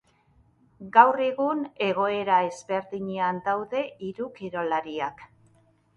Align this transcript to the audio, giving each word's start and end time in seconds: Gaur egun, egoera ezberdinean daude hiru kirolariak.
Gaur 0.95 1.21
egun, 1.25 1.61
egoera 1.89 2.39
ezberdinean 2.49 3.43
daude 3.49 3.85
hiru 4.09 4.31
kirolariak. 4.41 5.27